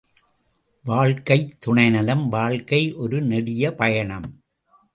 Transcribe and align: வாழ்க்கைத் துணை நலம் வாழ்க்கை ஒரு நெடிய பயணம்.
வாழ்க்கைத் 0.83 1.55
துணை 1.59 1.89
நலம் 1.89 2.29
வாழ்க்கை 2.29 2.93
ஒரு 2.93 3.21
நெடிய 3.21 3.73
பயணம். 3.73 4.43